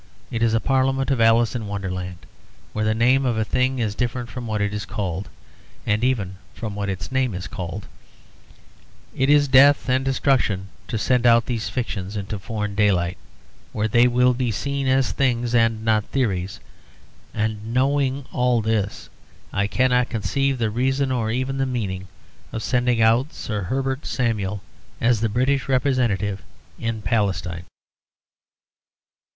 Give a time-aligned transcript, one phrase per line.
[0.31, 2.25] It is a parliament of Alice in Wonderland,
[2.73, 5.29] where the name of a thing is different from what it is called,
[5.85, 7.85] and even from what its name is called.
[9.15, 13.15] It is death and destruction to send out these fictions into a foreign daylight,
[13.73, 16.59] where they will be seen as things and not theories.
[17.31, 19.07] And knowing all this,
[19.53, 22.07] I cannot conceive the reason, or even the meaning,
[22.51, 24.63] of sending out Sir Herbert Samuel
[24.99, 26.41] as the British representative
[26.79, 27.65] in Palestine.